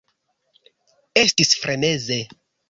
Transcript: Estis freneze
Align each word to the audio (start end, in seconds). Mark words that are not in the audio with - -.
Estis 1.23 1.53
freneze 1.61 2.19